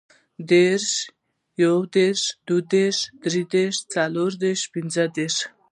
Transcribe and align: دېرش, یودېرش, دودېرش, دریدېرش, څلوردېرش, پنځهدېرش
دېرش, 0.49 0.87
یودېرش, 1.61 2.21
دودېرش, 2.47 2.97
دریدېرش, 3.21 3.77
څلوردېرش, 3.93 4.61
پنځهدېرش 4.73 5.35